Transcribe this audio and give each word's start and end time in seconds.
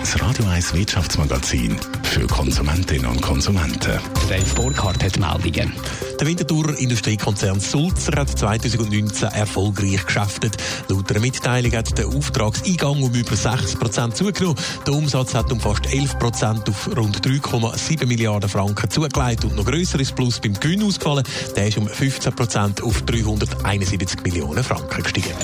das 0.00 0.20
Radio 0.22 0.46
1 0.46 0.74
Wirtschaftsmagazin 0.74 1.76
für 2.02 2.26
Konsumentinnen 2.26 3.06
und 3.06 3.20
Konsumenten. 3.20 3.98
Dave 4.28 4.54
Burkhardt 4.54 5.02
hat 5.04 5.18
Meldungen. 5.18 5.72
Der 6.18 6.26
Winterthur 6.26 6.78
Industriekonzern 6.78 7.60
Sulzer 7.60 8.12
hat 8.18 8.30
2019 8.30 9.28
erfolgreich 9.28 10.04
geschäftet. 10.06 10.56
Laut 10.88 11.10
einer 11.10 11.20
Mitteilung 11.20 11.72
hat 11.72 11.98
der 11.98 12.08
Auftragseingang 12.08 13.02
um 13.02 13.12
über 13.12 13.34
6% 13.34 14.14
zugenommen. 14.14 14.58
Der 14.86 14.94
Umsatz 14.94 15.34
hat 15.34 15.52
um 15.52 15.60
fast 15.60 15.86
11% 15.86 16.68
auf 16.68 16.96
rund 16.96 17.26
3,7 17.26 18.06
Milliarden 18.06 18.48
Franken 18.48 18.90
zugelegt 18.90 19.44
und 19.44 19.56
noch 19.56 19.66
grösseres 19.66 20.12
Plus 20.12 20.40
beim 20.40 20.54
Gewinn 20.54 20.82
ausgefallen. 20.82 21.24
Der 21.56 21.68
ist 21.68 21.78
um 21.78 21.86
15% 21.86 22.82
auf 22.82 23.02
371 23.02 24.22
Millionen 24.22 24.64
Franken 24.64 25.02
gestiegen. 25.02 25.34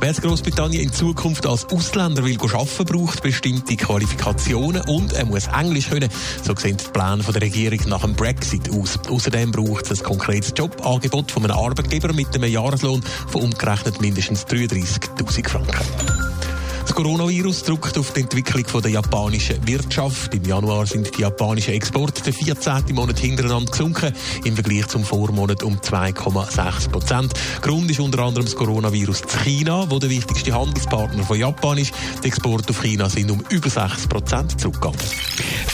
Wer 0.00 0.10
in 0.10 0.14
Großbritannien 0.16 0.82
in 0.82 0.92
Zukunft 0.92 1.46
als 1.46 1.64
Ausländer 1.66 2.24
will 2.24 2.38
arbeiten, 2.40 2.84
braucht 2.84 3.22
bestimmte 3.22 3.76
Qualifikationen 3.76 4.82
und 4.82 5.12
er 5.12 5.24
muss 5.24 5.46
Englisch 5.48 5.88
können. 5.88 6.10
So 6.42 6.54
sehen 6.56 6.76
die 6.76 6.90
Pläne 6.92 7.22
der 7.22 7.42
Regierung 7.42 7.80
nach 7.88 8.02
dem 8.02 8.14
Brexit 8.14 8.70
aus. 8.70 8.98
Außerdem 9.08 9.52
braucht 9.52 9.90
es 9.90 10.00
ein 10.00 10.04
konkretes 10.04 10.52
Jobangebot 10.56 11.30
von 11.30 11.44
einem 11.44 11.56
Arbeitgeber 11.56 12.12
mit 12.12 12.34
einem 12.34 12.50
Jahreslohn 12.50 13.02
von 13.28 13.42
umgerechnet 13.42 14.00
mindestens 14.00 14.46
33.000 14.46 15.48
Franken. 15.48 16.23
Das 16.94 17.02
Coronavirus 17.02 17.64
drückt 17.64 17.98
auf 17.98 18.12
die 18.12 18.20
Entwicklung 18.20 18.80
der 18.80 18.92
japanischen 18.92 19.66
Wirtschaft. 19.66 20.32
Im 20.32 20.44
Januar 20.44 20.86
sind 20.86 21.10
die 21.18 21.22
japanischen 21.22 21.74
Exporte 21.74 22.22
den 22.22 22.32
14. 22.32 22.94
Monat 22.94 23.18
hintereinander 23.18 23.68
gesunken, 23.68 24.14
im 24.44 24.54
Vergleich 24.54 24.86
zum 24.86 25.02
Vormonat 25.02 25.64
um 25.64 25.76
2,6 25.76 26.90
Prozent. 26.90 27.32
Grund 27.62 27.90
ist 27.90 27.98
unter 27.98 28.20
anderem 28.20 28.44
das 28.44 28.54
Coronavirus 28.54 29.22
zu 29.22 29.38
China, 29.38 29.90
wo 29.90 29.98
der 29.98 30.08
wichtigste 30.08 30.54
Handelspartner 30.54 31.24
von 31.24 31.36
Japan 31.36 31.78
ist. 31.78 31.92
Die 32.22 32.28
Exporte 32.28 32.70
auf 32.70 32.80
China 32.80 33.08
sind 33.10 33.28
um 33.28 33.42
über 33.48 33.68
6 33.68 34.06
Prozent 34.06 34.60
zurückgegangen. 34.60 35.00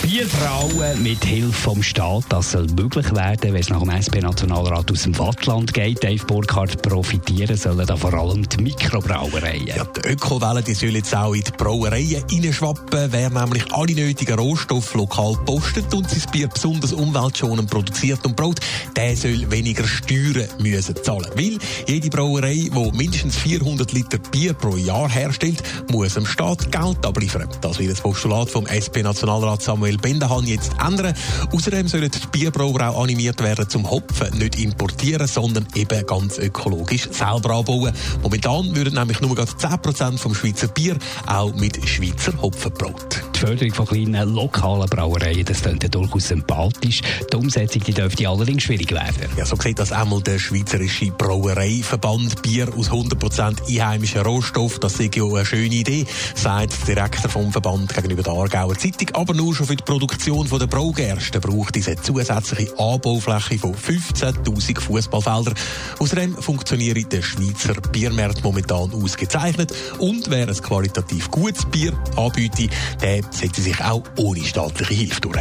Bierbrauen 0.03 1.03
mit 1.03 1.23
Hilfe 1.25 1.53
vom 1.53 1.83
Staat, 1.83 2.25
das 2.31 2.53
soll 2.53 2.67
möglich 2.69 3.15
werden, 3.15 3.53
wenn 3.53 3.61
es 3.61 3.69
nach 3.69 3.81
dem 3.81 3.91
SP-Nationalrat 3.91 4.91
aus 4.91 5.03
dem 5.03 5.19
Wattland 5.19 5.75
geht. 5.75 6.03
Dave 6.03 6.25
Burkhardt 6.25 6.81
profitieren 6.81 7.57
sollen 7.57 7.87
da 7.87 7.97
vor 7.97 8.15
allem 8.15 8.49
die 8.49 8.63
Mikrobrauereien. 8.63 9.67
Ja, 9.67 9.85
die 9.85 10.09
Ökowellen 10.09 10.65
die 10.65 10.75
sollen 10.75 10.97
jetzt 10.97 11.15
auch 11.15 11.35
in 11.35 11.43
die 11.43 11.51
Brauereien 11.51 12.25
reinschwappen. 12.31 13.13
Wer 13.13 13.31
nämlich 13.31 13.73
alle 13.73 13.95
nötigen 13.95 14.39
Rohstoffe 14.39 14.95
lokal 14.95 15.37
postet 15.45 15.93
und 15.93 16.09
sein 16.09 16.23
Bier 16.33 16.49
besonders 16.49 16.93
umweltschonend 16.93 17.71
produziert 17.71 18.25
und 18.25 18.37
braut, 18.37 18.59
der 18.97 19.17
soll 19.17 19.51
weniger 19.51 19.87
Steuern 19.87 20.49
müssen 20.59 20.97
zahlen. 21.03 21.31
Weil 21.35 21.59
jede 21.87 22.09
Brauerei, 22.09 22.71
die 22.73 22.91
mindestens 22.97 23.37
400 23.37 23.93
Liter 23.93 24.19
Bier 24.19 24.55
pro 24.55 24.77
Jahr 24.77 25.11
herstellt, 25.11 25.63
muss 25.91 26.15
dem 26.15 26.27
Staat 26.27 26.73
Geld 26.73 27.05
abliefern. 27.05 27.49
Das 27.61 27.79
wird 27.79 27.93
das 27.93 28.01
Postulat 28.01 28.49
vom 28.49 28.67
SP-Nationalrat 28.67 29.63
Samuel 29.63 29.90
Manuel 29.91 29.99
Bendahan 29.99 30.47
jetzt 30.47 30.73
ändern. 30.85 31.15
Außerdem 31.53 31.89
sollen 31.89 32.11
die 32.11 32.27
Bierbrauer 32.31 32.81
auch 32.89 33.03
animiert 33.03 33.43
werden 33.43 33.69
zum 33.69 33.91
Hopfen 33.91 34.39
nicht 34.39 34.59
importieren, 34.59 35.27
sondern 35.27 35.67
eben 35.75 36.07
ganz 36.07 36.39
ökologisch 36.39 37.09
selber 37.11 37.57
anbauen. 37.57 37.93
Momentan 38.23 38.75
würden 38.77 38.95
nämlich 38.95 39.21
nur 39.21 39.37
10% 39.37 40.19
vom 40.19 40.35
Schweizer 40.35 40.69
Bier 40.69 40.97
auch 41.27 41.55
mit 41.55 41.89
Schweizer 41.89 42.41
Hopfen 42.41 42.73
braut. 42.73 43.30
Die 43.41 43.47
Förderung 43.47 43.73
von 43.73 43.87
kleinen 43.87 44.35
lokalen 44.35 44.87
Brauereien, 44.91 45.47
das 45.47 45.63
klingt 45.63 45.83
ja 45.83 45.89
durchaus 45.89 46.29
sympathisch. 46.29 47.01
Die 47.33 47.37
Umsetzung 47.37 47.83
die 47.85 47.95
dürfte 47.95 48.29
allerdings 48.29 48.65
schwierig 48.65 48.93
werden. 48.93 49.31
Ja, 49.35 49.47
so 49.47 49.57
sieht 49.57 49.79
das 49.79 49.93
einmal 49.93 50.21
der 50.21 50.39
Schweizerische 50.39 51.07
Brauereiverband. 51.07 52.43
Bier 52.43 52.69
aus 52.77 52.91
100% 52.91 53.67
einheimischen 53.67 54.21
Rohstoff, 54.21 54.79
das 54.79 55.01
ist 55.01 55.17
ja 55.17 55.25
eine 55.25 55.47
schöne 55.47 55.75
Idee, 55.75 56.05
sagt 56.35 56.87
der 56.87 56.97
Direktor 56.97 57.31
vom 57.31 57.51
Verband 57.51 57.95
gegenüber 57.95 58.23
der 58.23 58.35
Aargauer 58.35 58.77
Zeitung. 58.77 59.09
Aber 59.15 59.33
nur 59.33 59.55
schon 59.55 59.67
für 59.67 59.77
die 59.77 59.85
Produktion 59.85 60.47
der 60.47 60.67
Braugersten 60.67 61.41
braucht 61.41 61.75
diese 61.75 61.97
zusätzliche 61.97 62.79
Anbaufläche 62.79 63.59
von 63.59 63.75
15.000 63.75 64.81
Fußballfeldern. 64.81 65.55
Außerdem 65.99 66.35
funktioniert 66.35 67.11
der 67.11 67.23
Schweizer 67.23 67.73
Biermarkt 67.91 68.45
momentan 68.45 68.93
ausgezeichnet 68.93 69.73
und 69.99 70.29
wer 70.29 70.47
ein 70.47 70.55
qualitativ 70.55 71.31
gutes 71.31 71.65
Bier 71.65 71.95
anbietet, 72.17 72.71
der 73.01 73.30
setzt 73.31 73.63
sich 73.63 73.81
auch 73.83 74.03
ohne 74.17 74.45
staatliche 74.45 74.95
Hilfe 74.95 75.21
durch. 75.21 75.41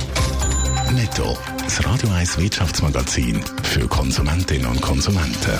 Netto, 0.91 1.37
das 1.63 1.85
Radio 1.85 2.09
1 2.09 2.37
Wirtschaftsmagazin 2.37 3.41
für 3.63 3.87
Konsumentinnen 3.87 4.67
und 4.67 4.81
Konsumenten. 4.81 5.59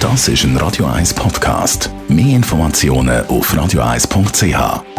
Das 0.00 0.28
ist 0.28 0.44
ein 0.44 0.56
Radio 0.56 0.86
1 0.86 1.14
Podcast. 1.14 1.90
Mehr 2.08 2.36
Informationen 2.36 3.26
auf 3.26 3.52
radio1.ch. 3.52 4.89